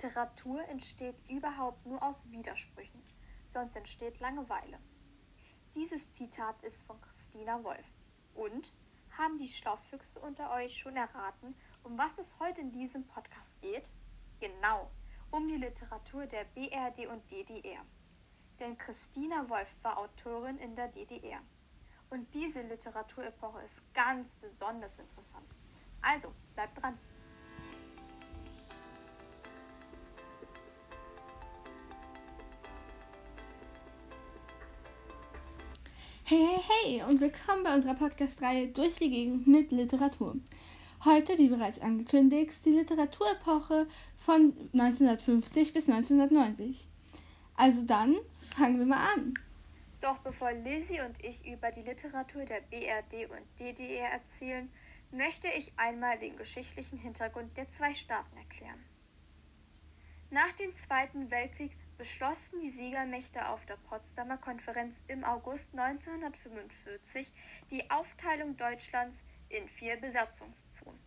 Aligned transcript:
Literatur 0.00 0.62
entsteht 0.68 1.16
überhaupt 1.28 1.84
nur 1.84 2.00
aus 2.04 2.22
Widersprüchen, 2.30 3.02
sonst 3.44 3.74
entsteht 3.74 4.20
Langeweile. 4.20 4.78
Dieses 5.74 6.12
Zitat 6.12 6.62
ist 6.62 6.84
von 6.84 7.00
Christina 7.00 7.64
Wolf. 7.64 7.90
Und 8.32 8.72
haben 9.10 9.38
die 9.38 9.48
Schlaufüchse 9.48 10.20
unter 10.20 10.52
euch 10.52 10.78
schon 10.78 10.94
erraten, 10.94 11.56
um 11.82 11.98
was 11.98 12.18
es 12.18 12.38
heute 12.38 12.60
in 12.60 12.70
diesem 12.70 13.08
Podcast 13.08 13.60
geht? 13.60 13.90
Genau, 14.38 14.88
um 15.32 15.48
die 15.48 15.56
Literatur 15.56 16.26
der 16.26 16.44
BRD 16.44 17.08
und 17.08 17.28
DDR. 17.28 17.84
Denn 18.60 18.78
Christina 18.78 19.48
Wolf 19.48 19.74
war 19.82 19.98
Autorin 19.98 20.58
in 20.58 20.76
der 20.76 20.86
DDR. 20.86 21.40
Und 22.08 22.32
diese 22.34 22.62
Literaturepoche 22.62 23.62
ist 23.62 23.82
ganz 23.94 24.36
besonders 24.36 25.00
interessant. 25.00 25.56
Also, 26.00 26.32
bleibt 26.54 26.80
dran! 26.80 26.96
Hey, 36.30 36.46
hey, 36.46 36.62
hey 36.68 37.02
und 37.04 37.22
willkommen 37.22 37.62
bei 37.62 37.74
unserer 37.74 37.94
Podcast-Reihe 37.94 38.68
Durch 38.68 38.96
die 38.96 39.08
Gegend 39.08 39.46
mit 39.46 39.70
Literatur. 39.72 40.36
Heute, 41.02 41.38
wie 41.38 41.48
bereits 41.48 41.80
angekündigt, 41.80 42.52
die 42.66 42.72
Literaturepoche 42.72 43.86
von 44.18 44.52
1950 44.74 45.72
bis 45.72 45.88
1990. 45.88 46.86
Also 47.54 47.80
dann 47.80 48.16
fangen 48.42 48.78
wir 48.78 48.84
mal 48.84 49.14
an. 49.14 49.38
Doch 50.02 50.18
bevor 50.18 50.52
Lizzie 50.52 51.00
und 51.00 51.24
ich 51.24 51.46
über 51.50 51.70
die 51.70 51.80
Literatur 51.80 52.44
der 52.44 52.60
BRD 52.60 53.30
und 53.30 53.58
DDR 53.58 54.10
erzählen, 54.10 54.70
möchte 55.10 55.48
ich 55.56 55.72
einmal 55.78 56.18
den 56.18 56.36
geschichtlichen 56.36 56.98
Hintergrund 56.98 57.56
der 57.56 57.70
zwei 57.70 57.94
Staaten 57.94 58.36
erklären. 58.36 58.84
Nach 60.28 60.52
dem 60.52 60.74
Zweiten 60.74 61.30
Weltkrieg 61.30 61.74
beschlossen 61.98 62.60
die 62.60 62.70
Siegermächte 62.70 63.48
auf 63.48 63.66
der 63.66 63.76
Potsdamer 63.76 64.38
Konferenz 64.38 65.02
im 65.08 65.24
August 65.24 65.76
1945 65.76 67.30
die 67.72 67.90
Aufteilung 67.90 68.56
Deutschlands 68.56 69.24
in 69.48 69.68
vier 69.68 69.96
Besatzungszonen. 69.96 71.00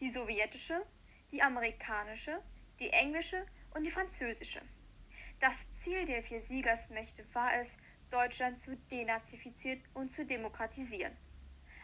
Die 0.00 0.10
sowjetische, 0.10 0.86
die 1.32 1.42
amerikanische, 1.42 2.40
die 2.78 2.90
englische 2.90 3.44
und 3.74 3.84
die 3.84 3.90
französische. 3.90 4.62
Das 5.40 5.72
Ziel 5.74 6.04
der 6.04 6.22
vier 6.22 6.40
Siegersmächte 6.40 7.24
war 7.34 7.54
es, 7.58 7.76
Deutschland 8.08 8.60
zu 8.60 8.76
denazifizieren 8.92 9.82
und 9.92 10.12
zu 10.12 10.24
demokratisieren. 10.24 11.16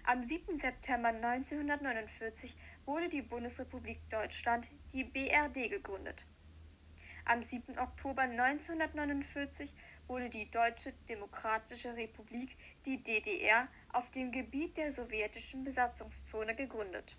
Am 0.04 0.22
7. 0.22 0.58
September 0.58 1.08
1949 1.08 2.56
wurde 2.86 3.08
die 3.08 3.22
Bundesrepublik 3.22 3.98
Deutschland, 4.08 4.70
die 4.92 5.04
BRD, 5.04 5.70
gegründet. 5.70 6.24
Am 7.28 7.42
7. 7.42 7.78
Oktober 7.78 8.22
1949 8.22 9.74
wurde 10.06 10.30
die 10.30 10.50
Deutsche 10.50 10.94
Demokratische 11.10 11.94
Republik, 11.94 12.56
die 12.86 13.02
DDR, 13.02 13.68
auf 13.92 14.10
dem 14.12 14.32
Gebiet 14.32 14.78
der 14.78 14.90
sowjetischen 14.90 15.62
Besatzungszone 15.62 16.54
gegründet. 16.54 17.18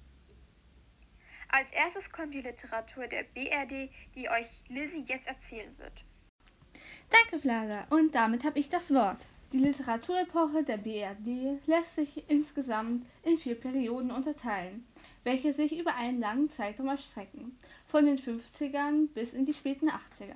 Als 1.48 1.72
erstes 1.72 2.12
kommt 2.12 2.34
die 2.34 2.42
Literatur 2.42 3.06
der 3.06 3.22
BRD, 3.22 3.92
die 4.16 4.28
euch 4.32 4.64
Lizzie 4.68 5.04
jetzt 5.06 5.28
erzählen 5.28 5.78
wird. 5.78 6.04
Danke, 7.12 7.38
Vlada. 7.40 7.86
Und 7.92 8.16
damit 8.16 8.44
habe 8.44 8.58
ich 8.58 8.68
das 8.68 8.92
Wort. 8.92 9.28
Die 9.54 9.60
Literaturepoche 9.60 10.64
der 10.64 10.78
BRD 10.78 11.60
lässt 11.68 11.96
sich 11.96 12.28
insgesamt 12.30 13.06
in 13.22 13.38
vier 13.38 13.60
Perioden 13.60 14.10
unterteilen 14.10 14.88
welche 15.24 15.54
sich 15.54 15.78
über 15.78 15.96
einen 15.96 16.20
langen 16.20 16.50
Zeitraum 16.50 16.88
erstrecken, 16.88 17.58
von 17.90 18.06
den 18.06 18.20
50ern 18.20 19.08
bis 19.16 19.34
in 19.34 19.46
die 19.46 19.54
späten 19.54 19.90
80er. 19.90 20.36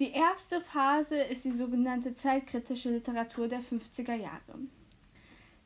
Die 0.00 0.10
erste 0.10 0.60
Phase 0.60 1.16
ist 1.16 1.44
die 1.44 1.52
sogenannte 1.52 2.14
zeitkritische 2.16 2.90
Literatur 2.90 3.46
der 3.46 3.60
50er 3.60 4.14
Jahre. 4.14 4.58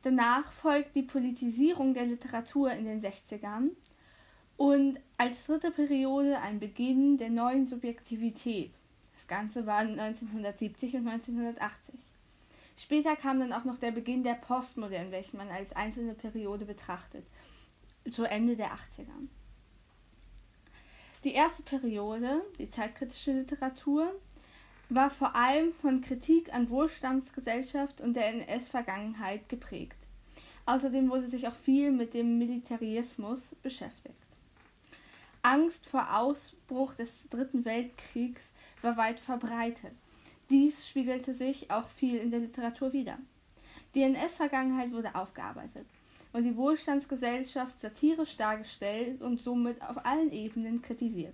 Danach 0.03 0.51
folgt 0.51 0.95
die 0.95 1.01
Politisierung 1.01 1.95
der 1.95 2.05
Literatur 2.05 2.71
in 2.71 2.85
den 2.85 3.01
60ern 3.01 3.69
und 4.55 4.99
als 5.17 5.47
dritte 5.47 5.71
Periode 5.71 6.39
ein 6.39 6.59
Beginn 6.59 7.17
der 7.17 7.31
neuen 7.31 7.65
Subjektivität. 7.65 8.71
Das 9.15 9.27
Ganze 9.27 9.65
war 9.65 9.79
1970 9.79 10.95
und 10.95 11.07
1980. 11.07 11.95
Später 12.77 13.15
kam 13.15 13.39
dann 13.39 13.53
auch 13.53 13.65
noch 13.65 13.77
der 13.77 13.91
Beginn 13.91 14.23
der 14.23 14.35
Postmodern, 14.35 15.11
welchen 15.11 15.37
man 15.37 15.49
als 15.49 15.75
einzelne 15.75 16.13
Periode 16.13 16.65
betrachtet, 16.65 17.25
zu 18.09 18.23
Ende 18.23 18.55
der 18.55 18.67
80er. 18.67 19.27
Die 21.23 21.33
erste 21.33 21.61
Periode, 21.61 22.41
die 22.57 22.67
zeitkritische 22.67 23.31
Literatur, 23.31 24.11
war 24.89 25.11
vor 25.11 25.35
allem 25.35 25.71
von 25.71 26.01
Kritik 26.01 26.51
an 26.51 26.69
Wohlstandsgesellschaft 26.71 28.01
und 28.01 28.15
der 28.15 28.27
NS-Vergangenheit 28.27 29.47
geprägt. 29.47 29.97
Außerdem 30.65 31.11
wurde 31.11 31.27
sich 31.27 31.47
auch 31.47 31.53
viel 31.53 31.91
mit 31.91 32.15
dem 32.15 32.39
Militarismus 32.39 33.55
beschäftigt. 33.61 34.15
Angst 35.43 35.85
vor 35.85 36.17
Ausbruch 36.17 36.95
des 36.95 37.29
Dritten 37.29 37.65
Weltkriegs 37.65 38.53
war 38.81 38.97
weit 38.97 39.19
verbreitet. 39.19 39.93
Dies 40.49 40.87
spiegelte 40.87 41.35
sich 41.35 41.69
auch 41.69 41.87
viel 41.87 42.17
in 42.17 42.31
der 42.31 42.39
Literatur 42.39 42.93
wider. 42.93 43.19
Die 43.93 44.01
NS-Vergangenheit 44.01 44.91
wurde 44.91 45.13
aufgearbeitet 45.13 45.85
und 46.33 46.43
die 46.43 46.55
Wohlstandsgesellschaft 46.55 47.79
satirisch 47.79 48.37
dargestellt 48.37 49.21
und 49.21 49.39
somit 49.39 49.81
auf 49.81 50.05
allen 50.05 50.31
Ebenen 50.31 50.81
kritisiert. 50.81 51.33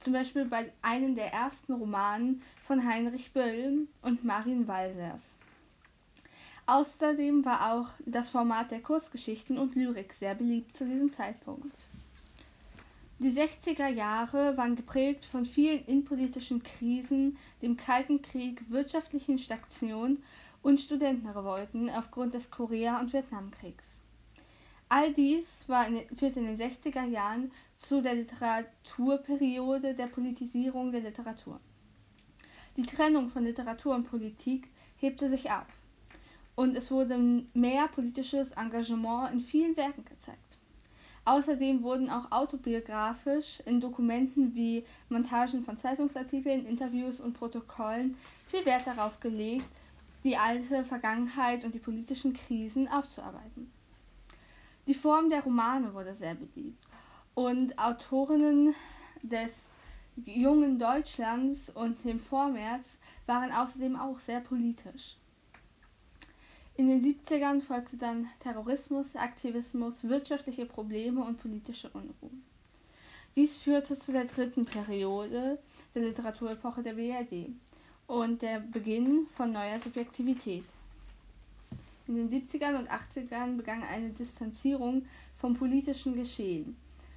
Zum 0.00 0.12
Beispiel 0.12 0.44
bei 0.44 0.72
einem 0.80 1.16
der 1.16 1.32
ersten 1.32 1.72
Romanen 1.74 2.42
von 2.62 2.86
Heinrich 2.86 3.32
Böll 3.32 3.88
und 4.02 4.24
Marin 4.24 4.68
Walsers. 4.68 5.34
Außerdem 6.66 7.44
war 7.44 7.72
auch 7.72 7.88
das 8.04 8.28
Format 8.28 8.70
der 8.70 8.80
Kurzgeschichten 8.80 9.58
und 9.58 9.74
Lyrik 9.74 10.12
sehr 10.12 10.34
beliebt 10.34 10.76
zu 10.76 10.84
diesem 10.84 11.10
Zeitpunkt. 11.10 11.74
Die 13.20 13.32
60er 13.32 13.88
Jahre 13.88 14.56
waren 14.56 14.76
geprägt 14.76 15.24
von 15.24 15.44
vielen 15.44 15.84
innenpolitischen 15.86 16.62
Krisen, 16.62 17.36
dem 17.62 17.76
Kalten 17.76 18.22
Krieg, 18.22 18.62
wirtschaftlichen 18.70 19.38
Stagnationen 19.38 20.22
und 20.62 20.80
Studentenrevolten 20.80 21.90
aufgrund 21.90 22.34
des 22.34 22.50
Korea- 22.50 23.00
und 23.00 23.12
Vietnamkriegs. 23.12 23.97
All 24.90 25.12
dies 25.12 25.68
war 25.68 25.86
in, 25.86 26.08
führte 26.16 26.40
in 26.40 26.46
den 26.46 26.56
60er 26.56 27.04
Jahren 27.04 27.52
zu 27.76 28.00
der 28.00 28.14
Literaturperiode 28.14 29.94
der 29.94 30.06
Politisierung 30.06 30.92
der 30.92 31.02
Literatur. 31.02 31.60
Die 32.76 32.84
Trennung 32.84 33.28
von 33.28 33.44
Literatur 33.44 33.94
und 33.94 34.08
Politik 34.08 34.70
hebte 34.96 35.28
sich 35.28 35.50
auf 35.50 35.66
und 36.54 36.76
es 36.76 36.90
wurde 36.90 37.18
mehr 37.54 37.88
politisches 37.88 38.52
Engagement 38.52 39.32
in 39.32 39.40
vielen 39.40 39.76
Werken 39.76 40.04
gezeigt. 40.04 40.58
Außerdem 41.24 41.82
wurden 41.82 42.08
auch 42.08 42.32
autobiografisch 42.32 43.60
in 43.66 43.80
Dokumenten 43.80 44.54
wie 44.54 44.84
Montagen 45.10 45.62
von 45.62 45.76
Zeitungsartikeln, 45.76 46.64
Interviews 46.64 47.20
und 47.20 47.34
Protokollen 47.34 48.16
viel 48.46 48.64
Wert 48.64 48.86
darauf 48.86 49.20
gelegt, 49.20 49.66
die 50.24 50.36
alte 50.36 50.82
Vergangenheit 50.84 51.64
und 51.64 51.74
die 51.74 51.78
politischen 51.78 52.32
Krisen 52.32 52.88
aufzuarbeiten. 52.88 53.70
Die 54.88 54.94
Form 54.94 55.28
der 55.28 55.42
Romane 55.42 55.92
wurde 55.92 56.14
sehr 56.14 56.34
beliebt 56.34 56.82
und 57.34 57.78
Autorinnen 57.78 58.74
des 59.20 59.68
jungen 60.16 60.78
Deutschlands 60.78 61.68
und 61.68 62.02
dem 62.06 62.18
Vormärz 62.18 62.86
waren 63.26 63.52
außerdem 63.52 63.96
auch 63.96 64.18
sehr 64.18 64.40
politisch. 64.40 65.16
In 66.76 66.88
den 66.88 67.02
70ern 67.02 67.60
folgte 67.60 67.98
dann 67.98 68.28
Terrorismus, 68.40 69.14
Aktivismus, 69.14 70.04
wirtschaftliche 70.04 70.64
Probleme 70.64 71.22
und 71.22 71.38
politische 71.38 71.90
Unruhe. 71.90 72.30
Dies 73.36 73.58
führte 73.58 73.98
zu 73.98 74.12
der 74.12 74.24
dritten 74.24 74.64
Periode 74.64 75.58
der 75.94 76.02
Literaturepoche 76.02 76.82
der 76.82 76.94
BRD 76.94 77.50
und 78.06 78.40
der 78.40 78.60
Beginn 78.60 79.26
von 79.36 79.52
neuer 79.52 79.78
Subjektivität. 79.80 80.64
In 82.08 82.16
den 82.16 82.30
70ern 82.30 82.78
und 82.78 82.90
80ern 82.90 83.58
begann 83.58 83.82
eine 83.82 84.08
Distanzierung 84.08 85.04
vom 85.36 85.54
politischen 85.54 86.16
Geschehen 86.16 86.76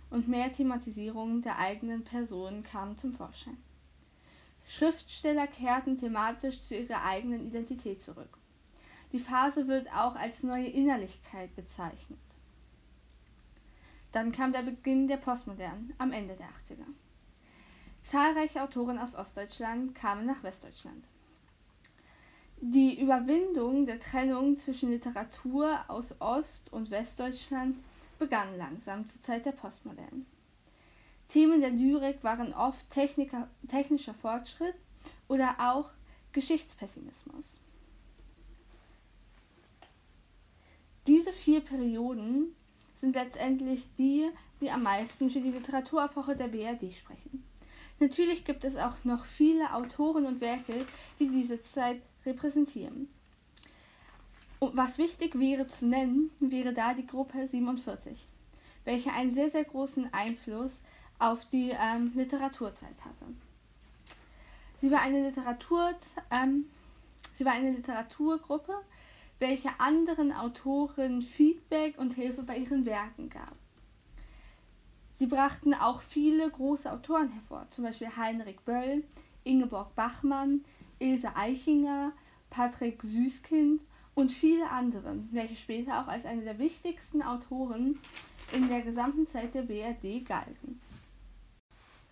und 0.10 0.28
mehr 0.28 0.52
Thematisierung 0.52 1.42
der 1.42 1.58
eigenen 1.58 2.04
Person 2.04 2.64
kam 2.64 2.98
zum 2.98 3.14
Vorschein. 3.14 3.58
Schriftsteller 4.68 5.48
kehrten 5.48 5.98
thematisch 5.98 6.62
zu 6.62 6.76
ihrer 6.76 7.04
eigenen 7.04 7.48
Identität 7.48 8.02
zurück. 8.02 8.38
Die 9.14 9.20
Phase 9.20 9.70
wird 9.70 9.88
auch 9.94 10.16
als 10.16 10.44
neue 10.44 10.68
Innerlichkeit 10.68 11.56
bezeichnet. 11.56 12.20
Dann 14.12 14.34
kam 14.34 14.52
der 14.52 14.62
Beginn 14.62 15.08
der 15.08 15.18
Postmoderne 15.18 15.94
am 16.00 16.12
Ende 16.12 16.36
der 16.36 16.48
80er. 16.48 16.86
Zahlreiche 18.04 18.62
Autoren 18.62 18.98
aus 18.98 19.16
Ostdeutschland 19.16 19.96
kamen 19.96 20.26
nach 20.26 20.44
Westdeutschland. 20.44 21.06
Die 22.64 23.02
Überwindung 23.02 23.88
der 23.88 24.00
Trennung 24.00 24.56
zwischen 24.56 24.92
Literatur 24.92 25.80
aus 25.88 26.14
Ost- 26.22 26.72
und 26.72 26.92
Westdeutschland 26.92 27.76
begann 28.20 28.56
langsam 28.56 29.08
zur 29.08 29.20
Zeit 29.24 29.48
der 29.48 29.52
Postmoderne. 29.54 30.28
Themen 31.28 31.62
der 31.62 31.72
Lyrik 31.72 32.24
waren 32.24 32.54
oft 32.54 32.88
Techniker, 32.92 33.50
technischer 33.68 34.14
Fortschritt 34.14 34.76
oder 35.28 35.56
auch 35.58 35.90
Geschichtspessimismus. 36.34 37.60
Diese 41.08 41.34
vier 41.34 41.62
Perioden 41.62 42.56
sind 43.00 43.16
letztendlich 43.16 43.90
die, 43.98 44.30
die 44.62 44.70
am 44.70 44.84
meisten 44.84 45.32
für 45.32 45.42
die 45.42 45.50
Literaturepoche 45.50 46.36
der 46.36 46.50
BRD 46.50 46.94
sprechen. 46.96 47.44
Natürlich 48.00 48.46
gibt 48.46 48.66
es 48.66 48.76
auch 48.76 49.04
noch 49.04 49.26
viele 49.26 49.74
Autoren 49.74 50.28
und 50.28 50.42
Werke, 50.42 50.86
die 51.20 51.28
diese 51.28 51.60
Zeit 51.64 52.02
repräsentieren. 52.26 53.08
Und 54.60 54.78
was 54.78 54.98
wichtig 54.98 55.40
wäre 55.40 55.66
zu 55.68 55.88
nennen, 55.88 56.30
wäre 56.40 56.74
da 56.74 56.94
die 56.94 57.08
Gruppe 57.08 57.48
47, 57.48 58.28
welche 58.86 59.12
einen 59.12 59.32
sehr, 59.32 59.50
sehr 59.50 59.64
großen 59.64 60.14
Einfluss 60.14 60.82
auf 61.18 61.46
die 61.46 61.72
ähm, 61.72 62.12
Literaturzeit 62.16 63.04
hatte. 63.04 63.26
Sie 64.80 64.92
war 64.92 65.02
eine 65.02 65.24
Literatur, 65.24 65.94
ähm, 66.32 66.66
sie 67.34 67.46
war 67.46 67.54
eine 67.54 67.72
Literaturgruppe, 67.72 68.74
welche 69.40 69.80
anderen 69.80 70.32
Autoren 70.32 71.22
Feedback 71.22 71.98
und 71.98 72.14
Hilfe 72.14 72.44
bei 72.44 72.58
ihren 72.58 72.86
Werken 72.86 73.30
gab. 73.30 73.56
Sie 75.14 75.28
brachten 75.28 75.74
auch 75.74 76.02
viele 76.02 76.50
große 76.50 76.92
Autoren 76.92 77.30
hervor, 77.30 77.68
zum 77.70 77.84
Beispiel 77.84 78.16
Heinrich 78.16 78.60
Böll, 78.62 79.04
Ingeborg 79.44 79.96
Bachmann, 79.96 80.64
Ilse 81.02 81.36
Eichinger, 81.36 82.14
Patrick 82.50 83.02
Süßkind 83.02 83.84
und 84.14 84.32
viele 84.32 84.70
andere, 84.70 85.16
welche 85.32 85.56
später 85.56 86.02
auch 86.02 86.08
als 86.08 86.26
eine 86.26 86.44
der 86.44 86.60
wichtigsten 86.60 87.22
Autoren 87.22 88.00
in 88.54 88.68
der 88.68 88.82
gesamten 88.82 89.28
Zeit 89.28 89.54
der 89.54 89.64
BRD 89.64 90.26
galten. 90.26 90.80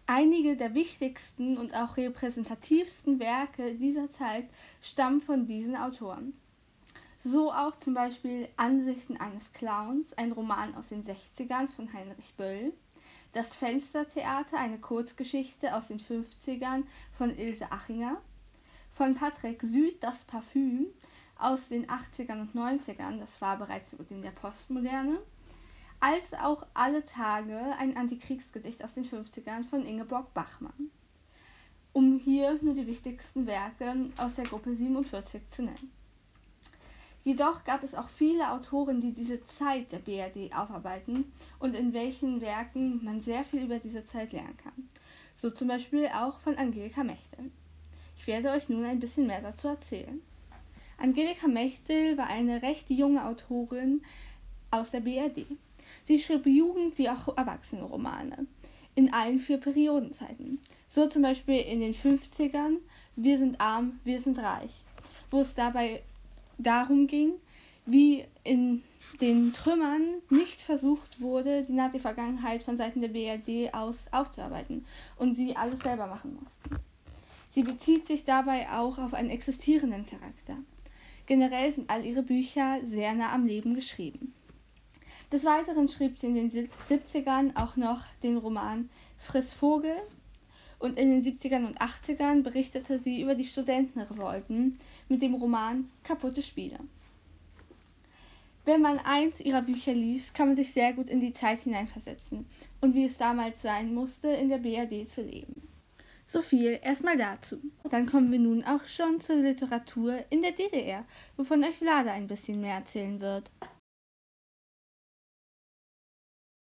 Einige 0.08 0.56
der 0.56 0.74
wichtigsten 0.74 1.58
und 1.58 1.76
auch 1.76 1.98
repräsentativsten 1.98 3.20
Werke 3.20 3.76
dieser 3.76 4.12
Zeit 4.12 4.46
stammen 4.82 5.22
von 5.22 5.46
diesen 5.46 5.76
Autoren. 5.76 6.34
So 7.24 7.52
auch 7.52 7.76
zum 7.76 7.94
Beispiel 7.94 8.48
Ansichten 8.56 9.18
eines 9.18 9.54
Clowns, 9.54 10.14
ein 10.14 10.32
Roman 10.32 10.74
aus 10.74 10.88
den 10.88 11.04
60ern 11.04 11.68
von 11.68 11.94
Heinrich 11.94 12.34
Böll, 12.38 12.74
Das 13.34 13.56
Fenstertheater, 13.56 14.58
eine 14.58 14.80
Kurzgeschichte 14.80 15.76
aus 15.76 15.90
den 15.90 16.00
50ern 16.00 16.86
von 17.12 17.38
Ilse 17.38 17.72
Achinger, 17.72 18.20
von 19.00 19.16
Patrick 19.16 19.62
Süd 19.62 20.04
Das 20.04 20.26
Parfüm 20.26 20.88
aus 21.38 21.70
den 21.70 21.88
80ern 21.88 22.42
und 22.42 22.54
90ern, 22.54 23.18
das 23.18 23.40
war 23.40 23.58
bereits 23.58 23.96
Beginn 23.96 24.22
der 24.22 24.32
Postmoderne, 24.32 25.20
als 26.02 26.34
auch 26.34 26.68
Alle 26.74 27.06
Tage, 27.06 27.58
ein 27.78 27.96
Antikriegsgedicht 27.96 28.84
aus 28.84 28.96
den 28.96 29.06
50ern 29.06 29.64
von 29.64 29.86
Ingeborg 29.86 30.34
Bachmann. 30.34 30.92
Um 31.94 32.20
hier 32.20 32.60
nur 32.62 32.74
die 32.74 32.88
wichtigsten 32.88 33.48
Werke 33.48 33.96
aus 34.18 34.36
der 34.36 34.44
Gruppe 34.44 34.76
47 34.76 35.50
zu 35.50 35.62
nennen. 35.62 35.94
Jedoch 37.24 37.64
gab 37.64 37.84
es 37.84 37.96
auch 37.96 38.10
viele 38.10 38.52
Autoren, 38.52 39.00
die 39.00 39.14
diese 39.14 39.46
Zeit 39.46 39.94
der 39.94 40.00
BRD 40.00 40.54
aufarbeiten 40.54 41.32
und 41.60 41.74
in 41.74 41.94
welchen 41.94 42.42
Werken 42.42 43.02
man 43.06 43.22
sehr 43.22 43.46
viel 43.46 43.64
über 43.64 43.80
diese 43.80 44.04
Zeit 44.04 44.34
lernen 44.34 44.58
kann. 44.58 44.90
So 45.36 45.52
zum 45.52 45.70
Beispiel 45.70 46.08
auch 46.08 46.40
von 46.40 46.58
Angelika 46.58 47.06
Mechtel. 47.06 47.50
Ich 48.20 48.28
werde 48.28 48.52
euch 48.52 48.68
nun 48.68 48.84
ein 48.84 49.00
bisschen 49.00 49.28
mehr 49.28 49.42
dazu 49.42 49.70
erzählen. 49.70 50.20
Angelika 50.98 51.48
Mechtel 51.48 52.18
war 52.18 52.28
eine 52.28 52.62
recht 52.62 52.90
junge 52.90 53.26
Autorin 53.26 54.02
aus 54.72 54.92
der 54.92 55.00
BRD. 55.00 55.46
Sie 56.04 56.20
schrieb 56.20 56.46
Jugend- 56.46 56.98
wie 56.98 57.10
auch 57.10 57.38
Erwachsenenromane 57.38 58.46
in 58.96 59.14
allen 59.14 59.40
vier 59.40 59.58
Periodenzeiten. 59.58 60.60
So 60.90 61.08
zum 61.08 61.22
Beispiel 61.22 61.60
in 61.60 61.80
den 61.80 61.94
50ern 61.94 62.80
Wir 63.16 63.38
sind 63.38 63.62
arm, 63.62 64.02
wir 64.04 64.20
sind 64.20 64.38
reich, 64.38 64.72
wo 65.32 65.40
es 65.40 65.56
dabei 65.56 66.04
darum 66.58 67.08
ging, 67.08 67.36
wie 67.86 68.26
in 68.44 68.84
den 69.22 69.54
Trümmern 69.54 70.22
nicht 70.30 70.62
versucht 70.62 71.22
wurde, 71.22 71.64
die 71.64 71.74
Nazi-Vergangenheit 71.74 72.64
von 72.64 72.76
Seiten 72.76 73.00
der 73.00 73.08
BRD 73.08 73.74
aus 73.74 73.98
aufzuarbeiten 74.12 74.86
und 75.18 75.36
sie 75.36 75.56
alles 75.56 75.80
selber 75.80 76.08
machen 76.08 76.38
mussten. 76.38 76.89
Sie 77.52 77.64
bezieht 77.64 78.06
sich 78.06 78.26
dabei 78.26 78.70
auch 78.72 78.98
auf 78.98 79.14
einen 79.14 79.30
existierenden 79.30 80.06
Charakter. 80.06 80.58
Generell 81.26 81.72
sind 81.72 81.90
all 81.90 82.06
ihre 82.06 82.24
Bücher 82.24 82.80
sehr 82.86 83.14
nah 83.14 83.32
am 83.34 83.46
Leben 83.46 83.76
geschrieben. 83.76 84.34
Des 85.32 85.46
Weiteren 85.46 85.88
schrieb 85.88 86.18
sie 86.18 86.28
in 86.28 86.36
den 86.36 86.50
70ern 86.50 87.56
auch 87.56 87.76
noch 87.76 88.04
den 88.24 88.38
Roman 88.38 88.90
Friss 89.18 89.54
Vogel 89.54 89.96
und 90.80 90.98
in 90.98 91.12
den 91.12 91.22
70ern 91.22 91.68
und 91.68 91.80
80ern 91.80 92.42
berichtete 92.42 92.98
sie 92.98 93.22
über 93.22 93.36
die 93.36 93.46
Studentenrevolten 93.46 94.80
mit 95.08 95.22
dem 95.22 95.36
Roman 95.36 95.90
Kaputte 96.04 96.42
Spiele. 96.42 96.80
Wenn 98.66 98.82
man 98.82 99.00
eins 99.00 99.40
ihrer 99.40 99.62
Bücher 99.62 99.94
liest, 99.94 100.34
kann 100.34 100.48
man 100.48 100.56
sich 100.56 100.74
sehr 100.74 100.94
gut 100.94 101.10
in 101.10 101.22
die 101.22 101.34
Zeit 101.34 101.62
hineinversetzen 101.62 102.46
und 102.82 102.96
wie 102.96 103.06
es 103.06 103.18
damals 103.18 103.62
sein 103.62 103.94
musste, 103.94 104.30
in 104.30 104.50
der 104.50 104.58
BRD 104.58 105.08
zu 105.08 105.22
leben. 105.22 105.69
So 106.30 106.44
viel 106.44 106.80
erstmal 106.84 107.18
dazu. 107.18 107.60
Dann 107.90 108.06
kommen 108.06 108.32
wir 108.32 108.38
nun 108.38 108.64
auch 108.64 108.86
schon 108.86 109.20
zur 109.20 109.38
Literatur 109.38 110.24
in 110.30 110.44
der 110.44 110.52
DDR, 110.52 111.04
wovon 111.36 111.64
euch 111.64 111.76
Vlada 111.80 112.14
ein 112.14 112.28
bisschen 112.28 112.62
mehr 112.62 112.76
erzählen 112.76 113.20
wird. 113.20 113.50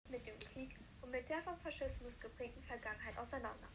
Mit 0.08 0.26
dem 0.26 0.40
Krieg 0.40 0.80
und 1.02 1.12
mit 1.12 1.28
der 1.28 1.42
vom 1.42 1.58
Faschismus 1.58 2.18
geprägten 2.22 2.64
Vergangenheit 2.64 3.18
auseinander. 3.18 3.68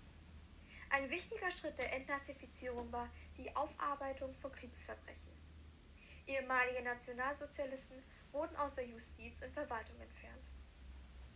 Ein 0.88 1.10
wichtiger 1.10 1.50
Schritt 1.50 1.76
der 1.76 1.94
Entnazifizierung 1.94 2.90
war 2.90 3.10
die 3.36 3.54
Aufarbeitung 3.54 4.34
von 4.36 4.52
Kriegsverbrechen. 4.52 5.34
Ehemalige 6.26 6.82
Nationalsozialisten 6.82 8.02
wurden 8.32 8.56
aus 8.56 8.74
der 8.74 8.86
Justiz 8.86 9.42
und 9.42 9.52
Verwaltung 9.52 10.00
entfernt. 10.00 10.48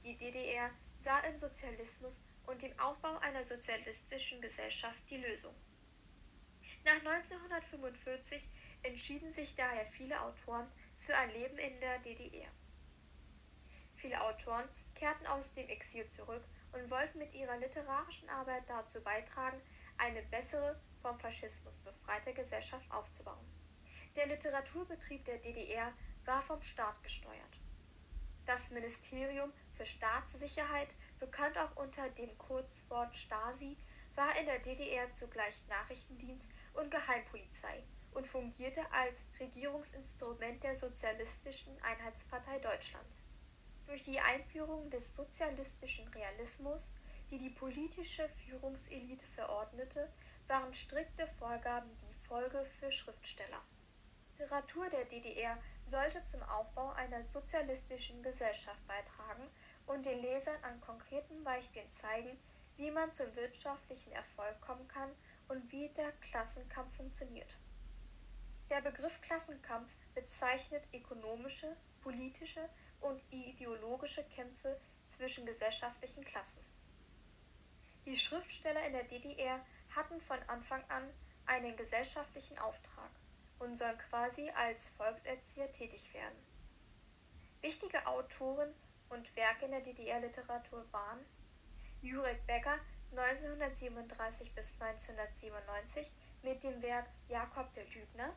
Die 0.02 0.16
DDR 0.16 0.70
sah 0.94 1.18
im 1.18 1.36
Sozialismus 1.36 2.18
und 2.48 2.62
dem 2.62 2.78
Aufbau 2.80 3.18
einer 3.18 3.44
sozialistischen 3.44 4.40
Gesellschaft 4.40 4.98
die 5.10 5.18
Lösung. 5.18 5.54
Nach 6.84 6.94
1945 6.94 8.42
entschieden 8.82 9.30
sich 9.32 9.54
daher 9.54 9.86
viele 9.86 10.18
Autoren 10.22 10.66
für 10.98 11.14
ein 11.14 11.30
Leben 11.30 11.58
in 11.58 11.78
der 11.80 11.98
DDR. 11.98 12.50
Viele 13.96 14.22
Autoren 14.22 14.66
kehrten 14.94 15.26
aus 15.26 15.52
dem 15.52 15.68
Exil 15.68 16.06
zurück 16.06 16.42
und 16.72 16.90
wollten 16.90 17.18
mit 17.18 17.34
ihrer 17.34 17.58
literarischen 17.58 18.30
Arbeit 18.30 18.62
dazu 18.66 19.02
beitragen, 19.02 19.60
eine 19.98 20.22
bessere, 20.22 20.80
vom 21.02 21.18
Faschismus 21.20 21.78
befreite 21.78 22.32
Gesellschaft 22.32 22.90
aufzubauen. 22.90 23.44
Der 24.16 24.26
Literaturbetrieb 24.26 25.24
der 25.26 25.38
DDR 25.38 25.92
war 26.24 26.40
vom 26.40 26.62
Staat 26.62 27.02
gesteuert. 27.02 27.60
Das 28.46 28.70
Ministerium 28.70 29.52
für 29.74 29.84
Staatssicherheit, 29.84 30.88
bekannt 31.18 31.58
auch 31.58 31.76
unter 31.76 32.08
dem 32.10 32.36
Kurzwort 32.38 33.14
Stasi, 33.16 33.76
war 34.14 34.36
in 34.38 34.46
der 34.46 34.58
DDR 34.58 35.12
zugleich 35.12 35.66
Nachrichtendienst 35.68 36.48
und 36.74 36.90
Geheimpolizei 36.90 37.84
und 38.12 38.26
fungierte 38.26 38.80
als 38.92 39.24
Regierungsinstrument 39.38 40.62
der 40.64 40.76
Sozialistischen 40.76 41.80
Einheitspartei 41.82 42.58
Deutschlands. 42.58 43.22
Durch 43.86 44.04
die 44.04 44.20
Einführung 44.20 44.90
des 44.90 45.14
sozialistischen 45.14 46.08
Realismus, 46.08 46.90
die 47.30 47.38
die 47.38 47.50
politische 47.50 48.28
Führungselite 48.28 49.26
verordnete, 49.26 50.12
waren 50.46 50.74
strikte 50.74 51.26
Vorgaben 51.38 51.90
die 51.98 52.26
Folge 52.26 52.64
für 52.78 52.90
Schriftsteller. 52.90 53.62
Literatur 54.38 54.88
der 54.88 55.04
DDR 55.04 55.58
sollte 55.88 56.24
zum 56.26 56.42
Aufbau 56.42 56.90
einer 56.90 57.22
sozialistischen 57.24 58.22
Gesellschaft 58.22 58.86
beitragen 58.86 59.48
und 59.88 60.06
den 60.06 60.20
Lesern 60.20 60.62
an 60.62 60.80
konkreten 60.80 61.42
Beispielen 61.44 61.90
zeigen, 61.90 62.38
wie 62.76 62.90
man 62.90 63.12
zum 63.12 63.34
wirtschaftlichen 63.34 64.12
Erfolg 64.12 64.60
kommen 64.60 64.86
kann 64.88 65.10
und 65.48 65.70
wie 65.72 65.88
der 65.90 66.12
Klassenkampf 66.20 66.96
funktioniert. 66.96 67.56
Der 68.70 68.80
Begriff 68.82 69.20
Klassenkampf 69.22 69.90
bezeichnet 70.14 70.84
ökonomische, 70.92 71.74
politische 72.02 72.68
und 73.00 73.20
ideologische 73.30 74.24
Kämpfe 74.24 74.78
zwischen 75.08 75.46
gesellschaftlichen 75.46 76.24
Klassen. 76.24 76.62
Die 78.04 78.16
Schriftsteller 78.16 78.84
in 78.86 78.92
der 78.92 79.04
DDR 79.04 79.60
hatten 79.94 80.20
von 80.20 80.38
Anfang 80.48 80.82
an 80.88 81.02
einen 81.46 81.76
gesellschaftlichen 81.76 82.58
Auftrag 82.58 83.10
und 83.58 83.76
sollen 83.76 83.98
quasi 84.10 84.50
als 84.50 84.90
Volkserzieher 84.90 85.72
tätig 85.72 86.12
werden. 86.12 86.38
Wichtige 87.62 88.06
Autoren 88.06 88.72
und 89.10 89.34
Werke 89.36 89.66
in 89.66 89.70
der 89.72 89.80
DDR-Literatur 89.80 90.84
waren 90.92 91.24
Jurek 92.00 92.46
Becker 92.46 92.78
1937 93.10 94.54
bis 94.54 94.74
1997 94.80 96.12
mit 96.42 96.62
dem 96.62 96.80
Werk 96.82 97.06
Jakob 97.28 97.72
der 97.72 97.84
Lügner, 97.86 98.34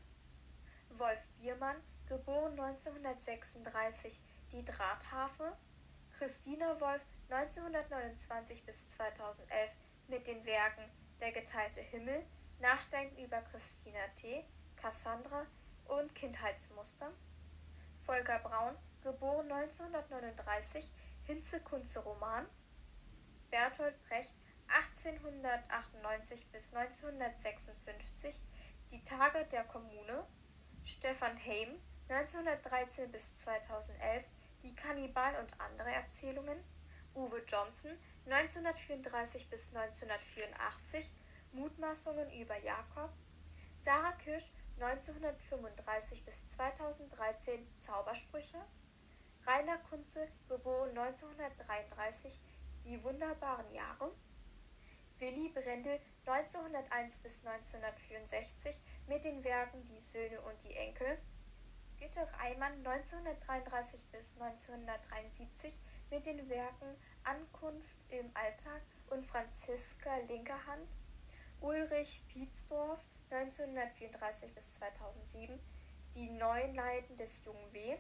Wolf 0.90 1.20
Biermann, 1.40 1.76
geboren 2.08 2.60
1936 2.60 4.20
die 4.52 4.66
Drahthafe, 4.66 5.56
Christina 6.18 6.80
Wolf 6.80 7.02
1929 7.30 8.66
bis 8.66 8.90
2011 8.90 9.72
mit 10.08 10.28
den 10.28 10.46
Werken 10.46 10.84
Der 11.20 11.32
geteilte 11.32 11.82
Himmel, 11.82 12.26
Nachdenken 12.60 13.24
über 13.24 13.42
Christina 13.42 14.00
T., 14.16 14.44
Cassandra 14.76 15.46
und 15.86 16.14
Kindheitsmuster. 16.16 17.12
Volker 18.06 18.40
Braun, 18.40 18.76
geboren 19.02 19.52
1939, 19.52 20.90
Hinze 21.24 21.60
Kunze 21.62 22.00
Roman. 22.00 22.48
Bertolt 23.50 24.02
Brecht, 24.08 24.36
1898 24.68 26.48
bis 26.52 26.74
1956, 26.74 28.42
Die 28.92 29.04
Tage 29.04 29.46
der 29.46 29.64
Kommune. 29.66 30.26
Stefan 30.84 31.38
Heym, 31.38 31.80
1913 32.10 33.12
bis 33.12 33.36
2011, 33.38 34.26
Die 34.64 34.76
Kannibal 34.76 35.36
und 35.40 35.60
andere 35.60 35.92
Erzählungen. 35.92 36.64
Uwe 37.14 37.44
Johnson, 37.46 37.92
1934 38.26 39.50
bis 39.50 39.76
1984, 39.76 41.12
Mutmaßungen 41.52 42.32
über 42.32 42.58
Jakob. 42.60 43.12
Sarah 43.80 44.14
Kirsch, 44.14 44.52
1935 44.80 46.24
bis 46.24 46.48
2013, 46.48 47.68
Zaubersprüche. 47.80 48.60
Rainer 49.48 49.80
Kunze, 49.90 50.28
geboren 50.48 50.96
1933, 50.96 52.40
Die 52.86 53.04
wunderbaren 53.04 53.72
Jahre. 53.74 54.12
Willy 55.18 55.50
Brendel, 55.50 56.00
1901 56.26 57.20
bis 57.20 57.46
1964, 57.46 58.76
mit 59.08 59.24
den 59.24 59.44
Werken 59.44 59.84
Die 59.88 60.00
Söhne 60.00 60.42
und 60.42 60.64
die 60.64 60.76
Enkel. 60.76 61.18
Gitte 61.98 62.28
Reimann, 62.40 62.86
1933 62.86 64.00
bis 64.12 64.34
1973, 64.40 65.76
mit 66.12 66.26
den 66.26 66.48
Werken 66.50 66.96
Ankunft 67.24 67.96
im 68.10 68.30
Alltag 68.36 68.82
und 69.10 69.26
Franziska 69.26 70.18
Linkerhand. 70.28 70.88
Ulrich 71.62 72.24
Pietsdorf, 72.28 73.04
1934 73.32 74.54
bis 74.54 74.74
2007, 74.74 75.60
Die 76.14 76.30
neuen 76.30 76.76
Leiden 76.76 77.18
des 77.18 77.44
jungen 77.46 77.74
W. 77.74 77.98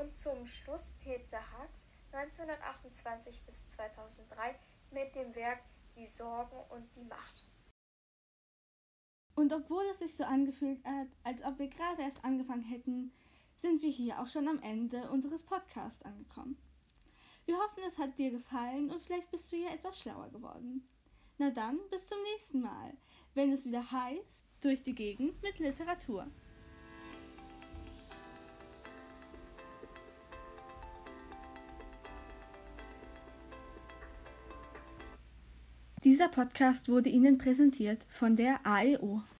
Und 0.00 0.14
zum 0.16 0.44
Schluss 0.44 0.92
Peter 1.00 1.38
Haags, 1.52 1.86
1928 2.12 3.42
bis 3.44 3.66
2003, 3.68 4.54
mit 4.90 5.14
dem 5.14 5.34
Werk 5.34 5.60
Die 5.96 6.06
Sorgen 6.06 6.56
und 6.68 6.94
die 6.96 7.04
Macht. 7.04 7.48
Und 9.34 9.52
obwohl 9.52 9.84
es 9.90 9.98
sich 9.98 10.14
so 10.16 10.24
angefühlt 10.24 10.84
hat, 10.84 11.08
als 11.24 11.42
ob 11.44 11.58
wir 11.58 11.68
gerade 11.68 12.02
erst 12.02 12.22
angefangen 12.24 12.62
hätten, 12.62 13.12
sind 13.62 13.82
wir 13.82 13.90
hier 13.90 14.20
auch 14.20 14.28
schon 14.28 14.48
am 14.48 14.60
Ende 14.60 15.10
unseres 15.10 15.42
Podcasts 15.42 16.02
angekommen. 16.02 16.58
Wir 17.46 17.56
hoffen, 17.56 17.82
es 17.86 17.96
hat 17.96 18.18
dir 18.18 18.30
gefallen 18.30 18.90
und 18.90 19.02
vielleicht 19.02 19.30
bist 19.30 19.50
du 19.50 19.56
ja 19.56 19.70
etwas 19.70 19.98
schlauer 19.98 20.28
geworden. 20.30 20.86
Na 21.38 21.50
dann, 21.50 21.78
bis 21.90 22.06
zum 22.06 22.18
nächsten 22.34 22.60
Mal, 22.60 22.92
wenn 23.34 23.52
es 23.52 23.64
wieder 23.64 23.90
heißt, 23.90 24.44
durch 24.60 24.82
die 24.82 24.94
Gegend 24.94 25.42
mit 25.42 25.58
Literatur. 25.58 26.26
Dieser 36.06 36.28
Podcast 36.28 36.88
wurde 36.88 37.08
Ihnen 37.08 37.36
präsentiert 37.36 38.06
von 38.08 38.36
der 38.36 38.64
AEO. 38.64 39.24